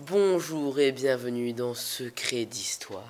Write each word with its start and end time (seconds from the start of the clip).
Bonjour 0.00 0.78
et 0.78 0.92
bienvenue 0.92 1.54
dans 1.54 1.72
Secret 1.72 2.44
d'Histoire. 2.44 3.02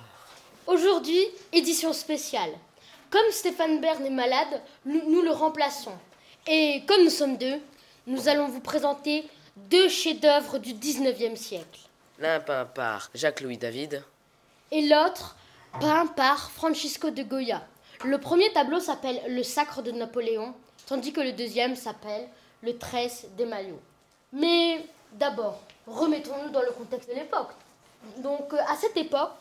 Aujourd'hui, 0.67 1.19
édition 1.51 1.91
spéciale. 1.91 2.51
Comme 3.09 3.29
Stéphane 3.29 3.81
Bern 3.81 4.05
est 4.05 4.09
malade, 4.09 4.61
nous, 4.85 5.21
le 5.21 5.31
remplaçons. 5.31 5.97
Et 6.47 6.83
comme 6.87 7.03
nous 7.03 7.09
sommes 7.09 7.35
deux, 7.35 7.59
nous 8.07 8.29
allons 8.29 8.47
vous 8.47 8.61
présenter 8.61 9.25
deux 9.57 9.89
chefs-d'œuvre 9.89 10.59
du 10.59 10.73
19e 10.73 11.35
siècle. 11.35 11.81
L'un 12.19 12.39
peint 12.39 12.63
par 12.63 13.09
Jacques-Louis 13.13 13.57
David. 13.57 14.01
Et 14.71 14.87
l'autre, 14.87 15.35
peint 15.81 16.07
par 16.07 16.51
Francisco 16.51 17.09
de 17.09 17.23
Goya. 17.23 17.67
Le 18.05 18.17
premier 18.17 18.49
tableau 18.53 18.79
s'appelle 18.79 19.19
Le 19.27 19.43
Sacre 19.43 19.81
de 19.81 19.91
Napoléon, 19.91 20.53
tandis 20.85 21.11
que 21.11 21.19
le 21.19 21.33
deuxième 21.33 21.75
s'appelle 21.75 22.29
Le 22.63 22.77
Tresse 22.77 23.25
des 23.37 23.45
Maillots. 23.45 23.81
Mais 24.31 24.85
d'abord, 25.11 25.61
remettons-nous 25.87 26.51
dans 26.51 26.61
le 26.61 26.71
contexte 26.71 27.09
de 27.09 27.15
l'époque. 27.15 27.51
Donc, 28.17 28.53
euh, 28.53 28.57
à 28.67 28.75
cette 28.75 28.97
époque, 28.97 29.31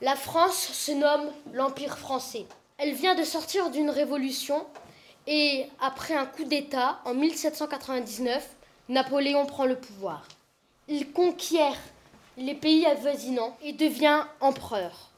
la 0.00 0.16
France 0.16 0.56
se 0.56 0.92
nomme 0.92 1.30
l'Empire 1.52 1.96
français. 1.98 2.46
Elle 2.78 2.94
vient 2.94 3.14
de 3.14 3.22
sortir 3.22 3.70
d'une 3.70 3.90
révolution 3.90 4.66
et 5.26 5.66
après 5.80 6.14
un 6.14 6.26
coup 6.26 6.44
d'État 6.44 6.98
en 7.04 7.14
1799, 7.14 8.48
Napoléon 8.88 9.46
prend 9.46 9.66
le 9.66 9.76
pouvoir. 9.76 10.26
Il 10.88 11.12
conquiert 11.12 11.76
les 12.36 12.54
pays 12.54 12.86
avoisinants 12.86 13.56
et 13.62 13.72
devient 13.72 14.24
empereur. 14.40 15.10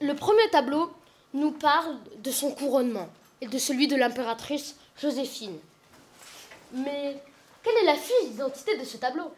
Le 0.00 0.14
premier 0.14 0.48
tableau 0.50 0.90
nous 1.34 1.50
parle 1.50 1.98
de 2.18 2.30
son 2.30 2.52
couronnement 2.52 3.08
et 3.40 3.48
de 3.48 3.58
celui 3.58 3.88
de 3.88 3.96
l'impératrice 3.96 4.76
Joséphine. 4.96 5.58
Mais 6.72 7.16
quelle 7.62 7.76
est 7.82 7.86
la 7.86 7.96
fiche 7.96 8.30
d'identité 8.30 8.78
de 8.78 8.84
ce 8.84 8.96
tableau? 8.96 9.30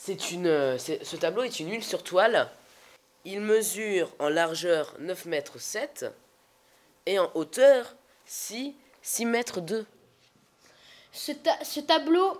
C'est 0.00 0.30
une, 0.30 0.46
euh, 0.46 0.78
ce 0.78 1.16
tableau 1.16 1.42
est 1.42 1.58
une 1.60 1.70
huile 1.70 1.82
sur 1.84 2.02
toile. 2.04 2.48
Il 3.24 3.40
mesure 3.40 4.08
en 4.20 4.28
largeur 4.28 4.94
9 5.00 5.24
mètres 5.26 5.58
7 5.60 6.06
et 7.04 7.18
en 7.18 7.30
hauteur 7.34 7.94
6, 8.24 8.74
6 9.02 9.24
mètres 9.26 9.60
2. 9.60 9.84
Ce, 11.12 11.32
ta- 11.32 11.62
ce 11.64 11.80
tableau 11.80 12.38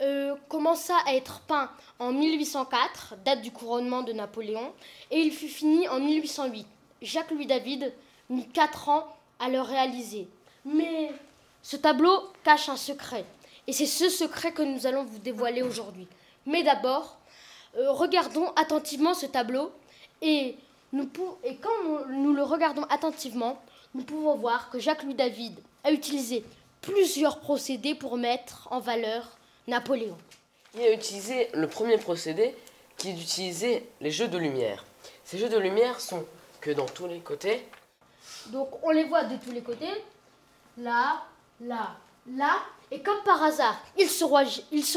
euh, 0.00 0.36
commença 0.48 0.94
à 1.04 1.14
être 1.14 1.40
peint 1.40 1.70
en 1.98 2.12
1804, 2.12 3.16
date 3.24 3.42
du 3.42 3.50
couronnement 3.50 4.02
de 4.02 4.12
Napoléon, 4.12 4.72
et 5.10 5.18
il 5.18 5.32
fut 5.32 5.48
fini 5.48 5.88
en 5.88 5.98
1808. 5.98 6.64
Jacques-Louis 7.02 7.46
David 7.46 7.92
mit 8.30 8.46
4 8.48 8.88
ans 8.88 9.16
à 9.40 9.48
le 9.48 9.60
réaliser. 9.60 10.28
Mais 10.64 11.10
ce 11.62 11.76
tableau 11.76 12.30
cache 12.44 12.68
un 12.68 12.76
secret, 12.76 13.24
et 13.66 13.72
c'est 13.72 13.84
ce 13.86 14.08
secret 14.08 14.52
que 14.52 14.62
nous 14.62 14.86
allons 14.86 15.04
vous 15.04 15.18
dévoiler 15.18 15.62
aujourd'hui. 15.62 16.06
Mais 16.46 16.62
d'abord, 16.62 17.18
euh, 17.76 17.90
regardons 17.90 18.48
attentivement 18.56 19.14
ce 19.14 19.26
tableau, 19.26 19.72
et, 20.22 20.56
nous 20.92 21.06
pou- 21.06 21.36
et 21.44 21.56
quand 21.56 21.82
nous- 21.84 22.22
nous 22.22 22.32
le 22.32 22.42
regardons 22.42 22.84
attentivement, 22.84 23.60
nous 23.94 24.04
pouvons 24.04 24.34
voir 24.36 24.70
que 24.70 24.78
Jacques-Louis 24.78 25.14
David 25.14 25.58
a 25.84 25.90
utilisé 25.90 26.44
plusieurs 26.80 27.40
procédés 27.40 27.94
pour 27.94 28.16
mettre 28.16 28.68
en 28.70 28.78
valeur 28.80 29.36
Napoléon. 29.66 30.16
Il 30.74 30.82
a 30.82 30.92
utilisé 30.92 31.48
le 31.54 31.66
premier 31.68 31.98
procédé 31.98 32.54
qui 32.96 33.10
est 33.10 33.14
d'utiliser 33.14 33.88
les 34.00 34.10
jeux 34.10 34.28
de 34.28 34.38
lumière. 34.38 34.84
Ces 35.24 35.38
jeux 35.38 35.48
de 35.48 35.58
lumière 35.58 36.00
sont 36.00 36.24
que 36.60 36.70
dans 36.70 36.86
tous 36.86 37.06
les 37.06 37.20
côtés, 37.20 37.66
Donc 38.46 38.68
on 38.84 38.90
les 38.90 39.04
voit 39.04 39.24
de 39.24 39.36
tous 39.36 39.50
les 39.50 39.62
côtés, 39.62 39.90
là, 40.78 41.22
là, 41.60 41.96
là, 42.34 42.56
et 42.90 43.00
comme 43.00 43.22
par 43.24 43.42
hasard, 43.42 43.80
ils 43.98 44.08
se, 44.08 44.24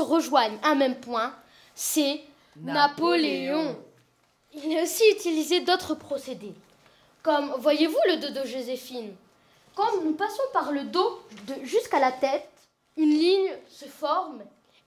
rejoignent 0.02 0.58
à 0.64 0.70
un 0.70 0.76
même 0.76 1.00
point, 1.00 1.34
c'est 1.74 2.22
Napoléon. 2.56 3.78
Il 4.54 4.78
a 4.78 4.84
aussi 4.84 5.04
utilisé 5.12 5.62
d'autres 5.62 5.96
procédés, 5.96 6.54
comme 7.22 7.54
voyez-vous 7.60 7.98
le 8.08 8.18
dos 8.18 8.42
de 8.42 8.48
Joséphine? 8.48 9.16
Quand 9.76 10.02
nous 10.04 10.14
passons 10.14 10.44
par 10.52 10.72
le 10.72 10.84
dos 10.84 11.22
jusqu'à 11.64 12.00
la 12.00 12.12
tête, 12.12 12.50
une 12.98 13.12
ligne 13.12 13.52
se 13.70 13.86
forme 13.86 14.42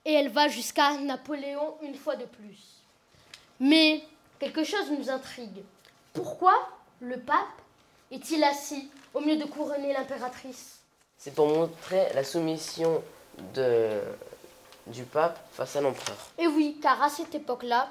et 0.05 0.13
elle 0.13 0.29
va 0.29 0.47
jusqu'à 0.47 0.97
Napoléon 0.97 1.77
une 1.81 1.95
fois 1.95 2.15
de 2.15 2.25
plus. 2.25 2.83
Mais 3.59 4.03
quelque 4.39 4.63
chose 4.63 4.91
nous 4.91 5.09
intrigue. 5.09 5.63
Pourquoi 6.13 6.53
le 6.99 7.19
pape 7.19 7.61
est-il 8.11 8.43
assis 8.43 8.89
au 9.13 9.21
milieu 9.21 9.37
de 9.37 9.49
couronner 9.49 9.93
l'impératrice? 9.93 10.82
C'est 11.23 11.33
pour 11.33 11.47
montrer 11.47 12.11
la 12.15 12.23
soumission 12.25 13.01
du 14.87 15.03
pape 15.03 15.39
face 15.53 15.77
à 15.77 15.81
l'empereur. 15.81 16.17
Et 16.37 16.47
oui, 16.47 16.77
car 16.81 17.01
à 17.01 17.07
cette 17.07 17.33
époque-là, 17.33 17.87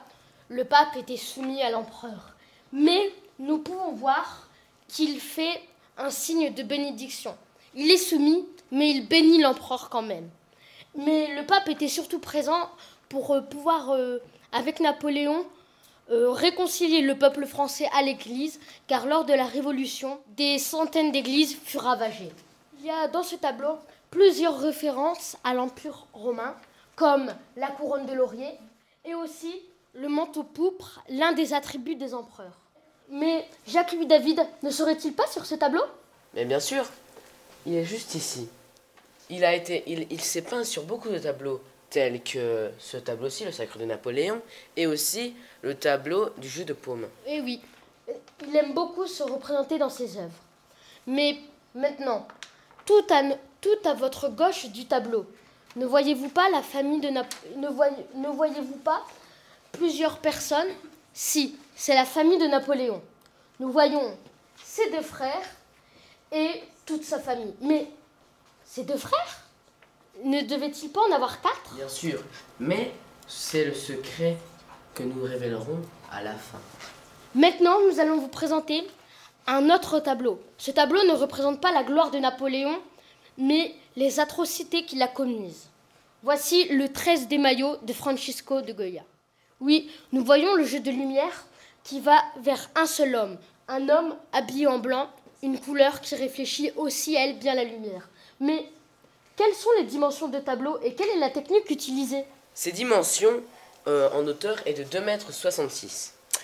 le 0.51 0.67
pape 0.67 0.97
était 0.97 1.17
soumis 1.17 1.63
à 1.63 1.71
l'empereur. 1.71 2.35
Mais 2.75 3.11
nous 3.39 3.57
pouvons 3.57 3.93
voir 3.93 4.49
qu'il 4.87 5.19
fait 5.19 5.63
un 5.97 6.11
signe 6.11 6.53
de 6.53 6.63
bénédiction. 6.63 7.35
Il 7.75 7.91
est 7.91 7.97
soumis, 7.97 8.47
mais 8.71 8.91
il 8.91 9.09
bénit 9.09 9.41
l'empereur 9.41 9.89
quand 9.89 10.03
même. 10.03 10.29
Mais 10.95 11.35
le 11.35 11.47
pape 11.47 11.71
était 11.71 11.89
surtout 11.89 12.19
présent 12.19 12.69
pour 13.09 13.31
euh, 13.31 13.41
pouvoir, 13.41 13.93
euh, 13.93 14.19
avec 14.53 14.79
Napoléon, 14.79 15.47
euh, 16.11 16.31
réconcilier 16.33 17.01
le 17.01 17.17
peuple 17.17 17.47
français 17.47 17.89
à 17.97 18.03
l'Église, 18.03 18.61
car 18.89 19.07
lors 19.07 19.25
de 19.25 19.33
la 19.33 19.47
Révolution, 19.47 20.19
des 20.37 20.59
centaines 20.59 21.13
d'églises 21.13 21.57
furent 21.65 21.85
ravagées. 21.85 22.31
Il 22.83 22.89
y 22.89 22.91
a 22.91 23.07
dans 23.07 23.23
ce 23.23 23.37
tableau 23.37 23.79
plusieurs 24.11 24.59
références 24.59 25.37
à 25.45 25.55
l'Empire 25.55 26.09
romain, 26.13 26.57
comme 26.97 27.33
la 27.57 27.69
couronne 27.69 28.07
de 28.07 28.13
laurier 28.13 28.51
et 29.05 29.15
aussi 29.15 29.55
le 29.95 30.09
manteau 30.09 30.43
pourpre, 30.43 31.01
l'un 31.09 31.33
des 31.33 31.55
attributs 31.55 31.95
des 31.95 32.13
empereurs. 32.13 32.59
Mais 33.09 33.47
Jacques-Louis 33.69 34.07
David 34.07 34.45
ne 34.65 34.71
serait-il 34.71 35.13
pas 35.13 35.29
sur 35.29 35.47
ce 35.47 35.55
tableau? 35.55 35.85
Mais 36.35 36.45
bien 36.45 36.59
sûr, 36.59 36.85
il 37.67 37.77
est 37.77 37.85
juste 37.85 38.17
ici. 38.17 38.49
Il 39.31 39.45
a 39.45 39.55
été, 39.55 39.85
il, 39.87 40.09
il 40.11 40.21
s'est 40.21 40.43
peint 40.43 40.65
sur 40.65 40.83
beaucoup 40.83 41.09
de 41.09 41.19
tableaux, 41.21 41.63
tels 41.89 42.21
que 42.21 42.73
ce 42.81 42.97
tableau-ci, 42.97 43.45
le 43.45 43.53
Sacre 43.53 43.79
de 43.79 43.85
Napoléon, 43.85 44.43
et 44.77 44.89
aussi 44.89 45.37
le 45.61 45.77
tableau 45.77 46.31
du 46.39 46.49
jeu 46.49 46.65
de 46.65 46.73
paume. 46.73 47.07
Eh 47.29 47.41
oui, 47.43 47.61
il 48.45 48.57
aime 48.57 48.75
beaucoup 48.75 49.07
se 49.07 49.23
représenter 49.23 49.79
dans 49.79 49.91
ses 49.91 50.17
œuvres. 50.17 50.41
Mais 51.07 51.37
maintenant, 51.77 52.27
tout 52.87 53.05
à, 53.11 53.23
tout 53.61 53.89
à 53.89 53.95
votre 53.95 54.29
gauche 54.29 54.67
du 54.67 54.87
tableau, 54.87 55.27
ne 55.77 55.87
voyez-vous 55.87 56.29
pas 56.29 56.49
la 56.51 56.63
famille 56.63 57.01
de 57.01 57.09
Nap- 57.09 57.35
ne, 57.57 57.69
voyez, 57.69 57.97
ne 58.15 58.29
voyez-vous 58.29 58.77
pas 58.79 59.03
plusieurs 59.73 60.19
personnes? 60.19 60.69
Si, 61.15 61.57
c'est 61.75 61.95
la 61.95 62.05
famille 62.05 62.39
de 62.39 62.47
Napoléon. 62.47 63.03
Nous 63.61 63.71
voyons 63.71 64.17
ses 64.65 64.91
deux 64.91 65.03
frères 65.03 65.47
et 66.31 66.63
toute 66.87 67.05
sa 67.05 67.19
famille. 67.19 67.55
Mais 67.61 67.89
ses 68.65 68.85
deux 68.85 68.97
frères 68.97 69.39
Ne 70.25 70.43
devait-il 70.43 70.91
pas 70.91 71.01
en 71.09 71.13
avoir 71.13 71.41
quatre? 71.41 71.75
Bien 71.75 71.89
sûr, 71.89 72.23
mais 72.61 72.93
c'est 73.27 73.65
le 73.65 73.75
secret 73.75 74.37
que 74.95 75.03
nous 75.03 75.23
révélerons 75.23 75.81
à 76.11 76.23
la 76.23 76.35
fin. 76.35 76.59
Maintenant, 77.35 77.79
nous 77.89 77.99
allons 77.99 78.19
vous 78.19 78.29
présenter 78.29 78.87
un 79.47 79.71
autre 79.71 80.01
tableau. 80.01 80.41
Ce 80.59 80.71
tableau 80.71 81.03
ne 81.05 81.13
représente 81.13 81.61
pas 81.61 81.73
la 81.73 81.83
gloire 81.83 82.11
de 82.11 82.19
Napoléon, 82.19 82.81
mais 83.39 83.75
les 83.97 84.21
atrocités 84.21 84.85
qu'il 84.85 85.03
a 85.03 85.09
commises. 85.09 85.69
Voici 86.23 86.69
le 86.69 86.89
13 86.89 87.29
des 87.29 87.39
maillots 87.39 87.77
de 87.83 87.93
Francisco 87.93 88.61
de 88.63 88.73
Goya. 88.73 89.03
Oui, 89.61 89.91
nous 90.13 90.25
voyons 90.25 90.55
le 90.55 90.65
jeu 90.65 90.81
de 90.81 90.91
lumière 90.91 91.47
qui 91.85 92.01
va 92.01 92.23
vers 92.41 92.71
un 92.77 92.87
seul 92.87 93.15
homme, 93.15 93.39
un 93.69 93.89
homme 93.89 94.17
habillé 94.33 94.67
en 94.67 94.79
blanc, 94.79 95.09
une 95.43 95.59
couleur 95.59 96.01
qui 96.01 96.15
réfléchit 96.15 96.71
aussi, 96.77 97.15
elle, 97.17 97.39
bien 97.39 97.55
la 97.55 97.65
lumière. 97.65 98.09
Mais 98.39 98.69
quelles 99.37 99.55
sont 99.55 99.71
les 99.79 99.85
dimensions 99.85 100.29
de 100.29 100.39
tableau 100.39 100.79
et 100.83 100.95
quelle 100.95 101.09
est 101.09 101.19
la 101.19 101.31
technique 101.31 101.71
utilisée? 101.71 102.25
Ses 102.55 102.73
dimensions 102.73 103.43
euh, 103.89 104.11
en 104.13 104.27
hauteur 104.27 104.57
est 104.67 104.75
de 104.75 104.85
2,66 104.85 105.55
m 105.55 105.69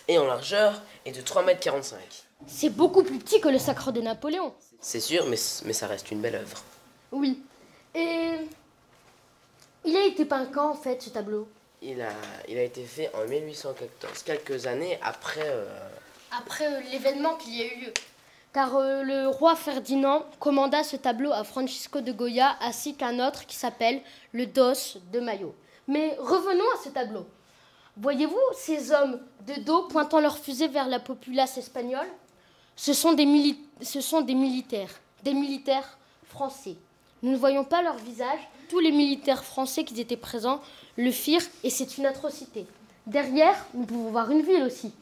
et 0.08 0.18
en 0.18 0.26
largeur 0.26 0.82
est 1.04 1.12
de 1.12 1.20
3,45 1.20 1.94
m. 1.94 2.00
C'est 2.46 2.70
beaucoup 2.70 3.02
plus 3.02 3.18
petit 3.18 3.40
que 3.40 3.48
le 3.48 3.58
sacre 3.58 3.92
de 3.92 4.00
Napoléon. 4.00 4.54
C'est 4.80 5.00
sûr, 5.00 5.26
mais, 5.26 5.36
mais 5.64 5.72
ça 5.72 5.86
reste 5.86 6.10
une 6.10 6.20
belle 6.20 6.36
œuvre. 6.36 6.62
Oui. 7.12 7.42
Et 7.94 8.32
il 9.84 9.96
a 9.96 10.04
été 10.04 10.24
peint 10.24 10.46
quand 10.46 10.70
en 10.70 10.74
fait 10.74 11.02
ce 11.02 11.10
tableau? 11.10 11.48
Il 11.82 12.00
a, 12.00 12.10
il 12.48 12.58
a 12.58 12.62
été 12.62 12.82
fait 12.84 13.10
en 13.14 13.26
1814, 13.28 14.22
quelques 14.22 14.66
années 14.66 14.98
après. 15.02 15.44
euh, 15.46 15.66
Après 16.36 16.66
euh, 16.66 16.80
l'événement 16.92 17.36
qu'il 17.36 17.56
y 17.56 17.62
a 17.62 17.66
eu 17.74 17.80
lieu. 17.86 17.92
Car 18.52 18.76
euh, 18.76 19.02
le 19.02 19.28
roi 19.28 19.54
Ferdinand 19.54 20.24
commanda 20.40 20.82
ce 20.82 20.96
tableau 20.96 21.32
à 21.32 21.44
Francisco 21.44 22.00
de 22.00 22.12
Goya 22.12 22.56
ainsi 22.62 22.94
qu'un 22.96 23.24
autre 23.26 23.46
qui 23.46 23.56
s'appelle 23.56 24.00
le 24.32 24.46
Dos 24.46 24.98
de 25.12 25.20
Mayo. 25.20 25.54
Mais 25.86 26.16
revenons 26.18 26.64
à 26.74 26.82
ce 26.82 26.88
tableau. 26.90 27.26
Voyez-vous 27.96 28.38
ces 28.54 28.92
hommes 28.92 29.20
de 29.46 29.60
dos 29.62 29.82
pointant 29.88 30.20
leurs 30.20 30.38
fusées 30.38 30.68
vers 30.68 30.86
la 30.88 31.00
populace 31.00 31.58
espagnole? 31.58 32.06
Ce 32.78 32.92
sont, 32.92 33.12
des 33.12 33.26
militaires, 33.26 35.00
des 35.24 35.34
militaires 35.34 35.98
français. 36.28 36.76
Nous 37.24 37.32
ne 37.32 37.36
voyons 37.36 37.64
pas 37.64 37.82
leur 37.82 37.96
visage. 37.96 38.38
Tous 38.68 38.78
les 38.78 38.92
militaires 38.92 39.42
français 39.42 39.82
qui 39.82 40.00
étaient 40.00 40.16
présents 40.16 40.60
le 40.96 41.10
firent 41.10 41.44
et 41.64 41.70
c'est 41.70 41.98
une 41.98 42.06
atrocité. 42.06 42.66
Derrière, 43.04 43.66
nous 43.74 43.84
pouvons 43.84 44.12
voir 44.12 44.30
une 44.30 44.42
ville 44.42 44.62
aussi. 44.62 44.92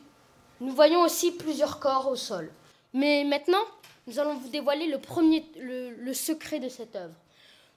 Nous 0.63 0.73
voyons 0.73 1.03
aussi 1.03 1.33
plusieurs 1.33 1.79
corps 1.79 2.09
au 2.09 2.17
sol. 2.17 2.51
Mais 2.95 3.25
maintenant, 3.25 3.63
nous 4.07 4.19
allons 4.19 4.37
vous 4.37 4.49
dévoiler 4.49 4.87
le 4.87 4.99
premier, 4.99 5.45
le, 5.59 6.15
secret 6.15 6.61
de 6.61 6.71
cette 6.71 6.97
œuvre. 6.97 7.15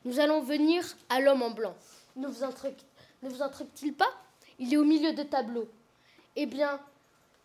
Nous 0.06 0.22
allons 0.22 0.40
venir 0.40 0.86
à 1.10 1.20
l'homme 1.20 1.42
en 1.42 1.50
blanc. 1.50 1.76
Ne 2.16 2.28
vous, 2.30 2.46
intrigue-t-il 2.46 3.94
pas? 3.94 4.14
Il 4.60 4.74
est 4.74 4.78
au 4.78 4.86
milieu 4.86 5.12
de 5.12 5.24
tableaux. 5.24 5.68
Eh 6.38 6.46
bien, 6.46 6.80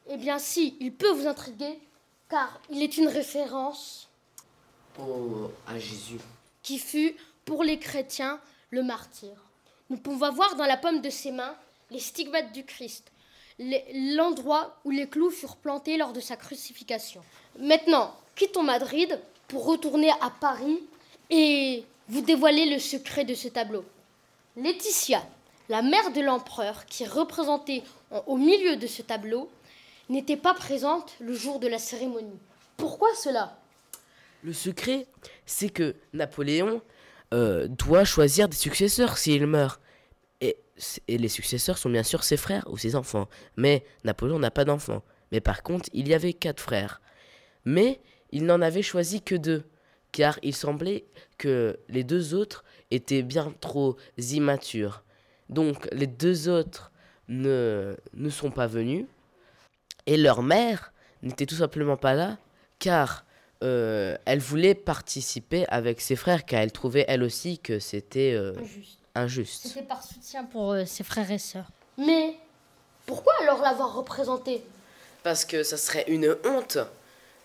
eh 0.08 0.16
bien, 0.16 0.38
si, 0.38 0.76
il 0.78 0.92
peut 0.92 1.10
vous 1.10 1.26
intriguer, 1.26 1.80
car 2.28 2.60
il 2.70 2.82
est 2.82 2.96
une 2.96 3.08
référence 3.08 4.08
oh, 4.98 5.50
à 5.66 5.78
Jésus, 5.78 6.20
qui 6.62 6.78
fut 6.78 7.16
pour 7.44 7.64
les 7.64 7.78
chrétiens 7.78 8.40
le 8.70 8.82
martyr. 8.82 9.32
Nous 9.90 9.98
pouvons 9.98 10.32
voir 10.32 10.56
dans 10.56 10.66
la 10.66 10.76
pomme 10.76 11.00
de 11.00 11.10
ses 11.10 11.30
mains 11.30 11.54
les 11.90 12.00
stigmates 12.00 12.52
du 12.52 12.64
Christ, 12.64 13.12
l'endroit 13.58 14.76
où 14.84 14.90
les 14.90 15.08
clous 15.08 15.30
furent 15.30 15.56
plantés 15.56 15.96
lors 15.96 16.12
de 16.12 16.20
sa 16.20 16.36
crucifixion. 16.36 17.22
Maintenant, 17.58 18.14
quittons 18.34 18.62
Madrid 18.62 19.20
pour 19.48 19.66
retourner 19.66 20.10
à 20.20 20.30
Paris 20.30 20.80
et 21.30 21.84
vous 22.08 22.22
dévoiler 22.22 22.66
le 22.66 22.78
secret 22.78 23.24
de 23.24 23.34
ce 23.34 23.48
tableau. 23.48 23.84
Laetitia, 24.56 25.22
la 25.68 25.82
mère 25.82 26.12
de 26.12 26.20
l'empereur, 26.20 26.84
qui 26.86 27.04
est 27.04 27.08
représentée 27.08 27.82
au 28.26 28.36
milieu 28.36 28.76
de 28.76 28.86
ce 28.86 29.02
tableau, 29.02 29.48
n'était 30.08 30.36
pas 30.36 30.54
présente 30.54 31.14
le 31.20 31.34
jour 31.34 31.60
de 31.60 31.68
la 31.68 31.78
cérémonie. 31.78 32.38
Pourquoi 32.76 33.08
cela? 33.14 33.58
Le 34.42 34.52
secret, 34.52 35.06
c'est 35.46 35.70
que 35.70 35.94
Napoléon 36.12 36.82
euh, 37.32 37.66
doit 37.68 38.04
choisir 38.04 38.48
des 38.48 38.56
successeurs 38.56 39.16
s'il 39.16 39.46
meurt. 39.46 39.80
Et, 40.40 40.56
et, 41.08 41.16
les 41.16 41.28
successeurs 41.28 41.78
sont 41.78 41.88
bien 41.88 42.02
sûr 42.02 42.22
ses 42.22 42.36
frères 42.36 42.64
ou 42.70 42.76
ses 42.76 42.96
enfants. 42.96 43.28
Mais 43.56 43.84
Napoléon 44.04 44.38
n'a 44.38 44.50
pas 44.50 44.64
d'enfants. 44.64 45.02
Mais 45.32 45.40
par 45.40 45.62
contre, 45.62 45.88
il 45.92 46.08
y 46.08 46.14
avait 46.14 46.34
quatre 46.34 46.60
frères. 46.60 47.00
Mais 47.64 48.00
il 48.30 48.44
n'en 48.44 48.60
avait 48.60 48.82
choisi 48.82 49.22
que 49.22 49.34
deux, 49.34 49.64
car 50.12 50.38
il 50.42 50.54
semblait 50.54 51.06
que 51.38 51.78
les 51.88 52.04
deux 52.04 52.34
autres 52.34 52.64
étaient 52.90 53.22
bien 53.22 53.54
trop 53.60 53.96
immatures. 54.18 55.02
Donc 55.48 55.88
les 55.92 56.06
deux 56.06 56.48
autres 56.48 56.92
ne, 57.28 57.96
ne 58.12 58.28
sont 58.28 58.50
pas 58.50 58.66
venus, 58.66 59.06
et 60.06 60.16
leur 60.16 60.42
mère 60.42 60.92
n'était 61.22 61.46
tout 61.46 61.56
simplement 61.56 61.96
pas 61.96 62.14
là, 62.14 62.36
car 62.78 63.24
euh, 63.62 64.16
elle 64.26 64.40
voulait 64.40 64.74
participer 64.74 65.64
avec 65.68 66.00
ses 66.00 66.16
frères, 66.16 66.44
car 66.44 66.60
elle 66.60 66.72
trouvait 66.72 67.04
elle 67.08 67.22
aussi 67.22 67.58
que 67.58 67.78
c'était 67.78 68.32
euh, 68.34 68.52
injuste. 69.14 69.68
C'était 69.68 69.86
par 69.86 70.02
soutien 70.02 70.44
pour 70.44 70.72
euh, 70.72 70.84
ses 70.84 71.04
frères 71.04 71.30
et 71.30 71.38
sœurs. 71.38 71.68
Mais 71.96 72.36
pourquoi 73.06 73.32
alors 73.40 73.62
l'avoir 73.62 73.94
représenté 73.94 74.62
Parce 75.22 75.44
que 75.44 75.62
ça 75.62 75.76
serait 75.76 76.04
une 76.08 76.36
honte 76.44 76.78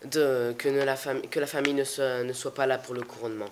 de, 0.06 0.54
que, 0.58 0.68
la, 0.68 0.96
que 0.96 1.40
la 1.40 1.48
famille 1.48 1.74
ne 1.74 1.84
soit, 1.84 2.24
ne 2.24 2.34
soit 2.34 2.54
pas 2.54 2.66
là 2.66 2.78
pour 2.78 2.94
le 2.94 3.02
couronnement. 3.02 3.50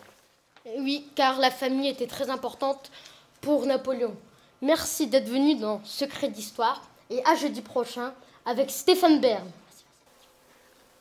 Oui, 0.77 1.07
car 1.15 1.39
la 1.39 1.51
famille 1.51 1.89
était 1.89 2.07
très 2.07 2.29
importante 2.29 2.91
pour 3.39 3.65
Napoléon. 3.65 4.15
Merci 4.61 5.07
d'être 5.07 5.29
venu 5.29 5.55
dans 5.55 5.81
Secret 5.85 6.29
d'Histoire 6.29 6.81
et 7.09 7.23
à 7.25 7.35
jeudi 7.35 7.61
prochain 7.61 8.13
avec 8.47 8.71
Stéphane 8.71 9.19
Bern. 9.19 9.51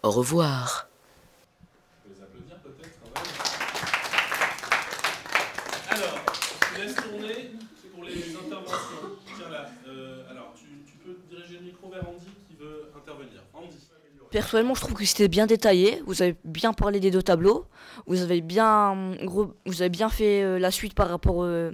Au 0.03 0.11
revoir. 0.11 0.89
applaudir 2.21 2.57
peut-être 2.57 2.99
quand 3.01 3.21
même. 3.21 3.27
Alors, 5.91 6.19
je 6.75 6.83
laisse 6.83 6.95
tourner 6.97 7.53
pour 7.95 8.03
les 8.05 8.35
interventions. 8.35 9.17
Tiens 9.37 9.49
là, 9.49 9.71
euh, 9.87 10.29
alors 10.31 10.55
tu, 10.57 10.65
tu, 10.87 10.97
peux 10.97 11.17
diriger 11.31 11.59
le 11.59 11.67
micro 11.67 11.89
vers 11.89 12.09
Andy 12.09 12.27
qui 12.49 12.57
veut 12.57 12.91
intervenir. 12.97 13.43
Andy. 13.55 13.77
Personnellement, 14.33 14.75
je 14.75 14.81
trouve 14.81 14.95
que 14.95 15.05
c'était 15.05 15.29
bien 15.29 15.47
détaillé. 15.47 16.03
Vous 16.05 16.23
avez 16.23 16.35
bien 16.45 16.73
parlé 16.73 16.99
des 16.99 17.13
deux 17.13 17.23
tableaux. 17.23 17.67
Vous 18.09 18.23
avez 18.23 18.41
bien, 18.41 19.15
vous 19.23 19.83
avez 19.83 19.89
bien 19.89 20.09
fait 20.09 20.43
euh, 20.43 20.59
la 20.59 20.73
suite 20.73 20.95
par 20.95 21.09
rapport 21.09 21.45
euh, 21.45 21.71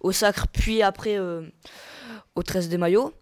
au 0.00 0.12
sacre, 0.12 0.46
puis 0.48 0.82
après 0.82 1.18
au 1.18 2.42
13 2.42 2.68
des 2.68 2.76
maillots. 2.76 3.14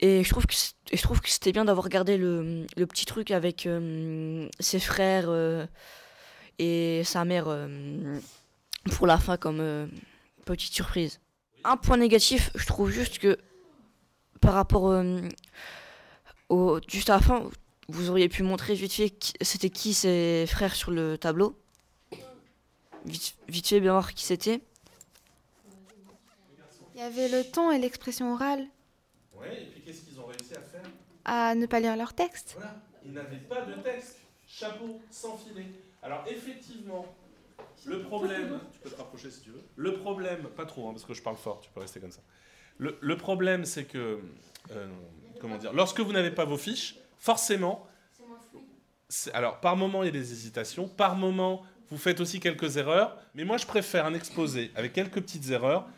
Et 0.00 0.24
je 0.24 0.30
trouve 0.30 0.46
que 0.46 0.54
je 0.92 1.02
trouve 1.02 1.20
que 1.20 1.30
c'était 1.30 1.52
bien 1.52 1.64
d'avoir 1.64 1.88
gardé 1.88 2.16
le, 2.16 2.66
le, 2.76 2.86
petit 2.86 3.06
truc 3.06 3.30
avec 3.30 3.66
euh, 3.66 4.48
ses 4.60 4.78
frères 4.78 5.26
euh, 5.28 5.66
et 6.58 7.02
sa 7.04 7.24
mère 7.24 7.46
euh, 7.48 8.18
pour 8.92 9.06
la 9.06 9.18
fin 9.18 9.36
comme 9.36 9.90
petite 10.44 10.74
surprise. 10.74 11.18
Un 11.64 11.76
point 11.76 11.96
négatif, 11.96 12.50
je 12.54 12.66
trouve 12.66 12.90
juste 12.90 13.18
que 13.18 13.38
par 14.40 14.52
rapport 14.52 15.02
au 16.50 16.80
juste 16.86 17.10
à 17.10 17.14
la 17.14 17.20
fin, 17.20 17.48
vous 17.88 18.10
auriez 18.10 18.28
pu 18.28 18.42
montrer 18.42 18.74
vite 18.74 18.92
fait 18.92 19.14
c'était 19.40 19.70
qui 19.70 19.94
ses 19.94 20.44
frères 20.46 20.74
sur 20.74 20.90
le 20.90 21.16
tableau. 21.16 21.58
Vite, 23.06 23.36
vite 23.48 23.66
fait 23.66 23.80
bien 23.80 23.92
voir 23.92 24.12
qui 24.12 24.24
c'était. 24.24 24.60
Il 26.94 27.00
y 27.00 27.02
avait 27.02 27.28
le 27.28 27.44
ton 27.44 27.70
et 27.72 27.78
l'expression 27.78 28.32
orale 28.32 28.66
et 29.44 29.66
puis 29.66 29.80
qu'est-ce 29.82 30.02
qu'ils 30.02 30.18
ont 30.20 30.26
réussi 30.26 30.54
à 30.54 30.60
faire 30.60 30.82
À 31.24 31.54
ne 31.54 31.66
pas 31.66 31.80
lire 31.80 31.96
leur 31.96 32.12
texte. 32.14 32.54
Voilà, 32.56 32.76
ils 33.04 33.12
n'avaient 33.12 33.36
pas 33.36 33.62
de 33.62 33.74
texte. 33.82 34.18
Chapeau, 34.48 35.00
sans 35.10 35.36
filet. 35.36 35.66
Alors 36.02 36.24
effectivement, 36.28 37.04
le 37.84 38.02
problème, 38.02 38.60
tu 38.72 38.78
peux 38.80 38.90
te 38.90 38.96
rapprocher 38.96 39.30
si 39.30 39.40
tu 39.40 39.50
veux. 39.50 39.62
Le 39.76 39.94
problème, 39.94 40.44
pas 40.56 40.64
trop, 40.66 40.88
hein, 40.88 40.92
parce 40.92 41.04
que 41.04 41.14
je 41.14 41.22
parle 41.22 41.36
fort, 41.36 41.60
tu 41.60 41.70
peux 41.70 41.80
rester 41.80 42.00
comme 42.00 42.12
ça. 42.12 42.20
Le, 42.78 42.96
le 43.00 43.16
problème, 43.16 43.64
c'est 43.64 43.84
que, 43.84 44.20
euh, 44.70 44.88
comment 45.40 45.56
dire, 45.56 45.72
lorsque 45.72 46.00
vous 46.00 46.12
n'avez 46.12 46.30
pas 46.30 46.44
vos 46.44 46.56
fiches, 46.58 46.96
forcément, 47.18 47.86
alors 49.32 49.60
par 49.60 49.76
moment 49.76 50.02
il 50.02 50.06
y 50.06 50.08
a 50.08 50.12
des 50.12 50.32
hésitations, 50.32 50.88
par 50.88 51.16
moment 51.16 51.62
vous 51.88 51.98
faites 51.98 52.20
aussi 52.20 52.40
quelques 52.40 52.76
erreurs, 52.76 53.16
mais 53.34 53.44
moi 53.44 53.56
je 53.58 53.66
préfère 53.66 54.06
un 54.06 54.14
exposé 54.14 54.72
avec 54.74 54.92
quelques 54.92 55.20
petites 55.22 55.48
erreurs 55.50 55.88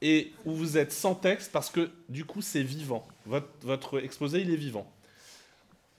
et 0.00 0.32
où 0.44 0.52
vous 0.52 0.78
êtes 0.78 0.92
sans 0.92 1.14
texte 1.14 1.52
parce 1.52 1.70
que 1.70 1.90
du 2.08 2.24
coup 2.24 2.42
c'est 2.42 2.62
vivant. 2.62 3.06
Votre, 3.26 3.48
votre, 3.62 4.02
exposé 4.02 4.40
il 4.40 4.52
est 4.52 4.56
vivant. 4.56 4.90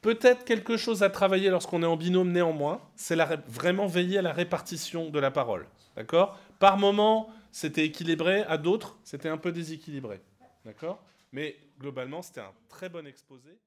Peut-être 0.02 0.46
quelque 0.46 0.78
chose 0.78 1.04
à 1.04 1.10
travailler 1.10 1.50
lorsqu'on 1.50 1.84
est 1.84 1.88
en 1.88 1.98
binôme 1.98 2.32
néanmoins, 2.32 2.82
c'est 2.96 3.18
vraiment 3.48 3.88
veiller 3.88 4.20
à 4.20 4.22
la 4.22 4.32
répartition 4.32 5.10
de 5.10 5.20
la 5.20 5.32
parole. 5.32 5.68
D'accord? 5.96 6.38
Par 6.60 6.78
moment 6.78 7.30
c'était 7.52 7.86
équilibré, 7.86 8.44
à 8.44 8.58
d'autres 8.58 8.98
c'était 9.04 9.30
un 9.30 9.38
peu 9.38 9.52
déséquilibré. 9.52 10.22
D'accord? 10.66 11.04
Mais 11.32 11.58
globalement 11.80 12.22
c'était 12.22 12.42
un 12.42 12.54
très 12.70 12.90
bon 12.90 13.06
exposé. 13.06 13.58